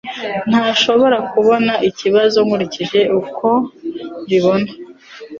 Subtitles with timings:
[0.49, 3.47] Ntashobora kubona ikibazo nkurikije uko
[4.23, 4.69] mbibona.